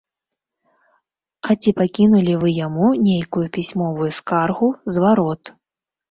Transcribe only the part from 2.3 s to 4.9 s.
вы яму нейкую пісьмовую скаргу,